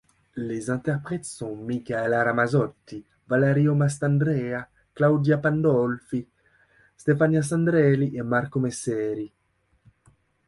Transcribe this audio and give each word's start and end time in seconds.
Les 0.39 0.71
interprètes 0.71 1.25
sont 1.27 1.55
Micaela 1.55 2.23
Ramazzotti, 2.23 3.05
Valerio 3.27 3.75
Mastandrea, 3.75 4.67
Claudia 4.95 5.37
Pandolfi, 5.37 6.27
Stefania 6.97 7.43
Sandrelli 7.43 8.17
et 8.17 8.23
Marco 8.23 8.59
Messeri. 8.59 9.31